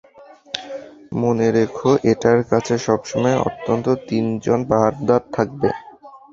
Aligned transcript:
মনে 1.21 1.47
রেখো, 1.51 1.89
এটার 2.11 2.39
কাছে 2.51 2.73
সবসময় 2.87 3.37
অন্তত 3.67 3.85
তিনজন 4.09 4.59
পাহারাদার 4.69 5.21
থাকবে। 5.35 5.69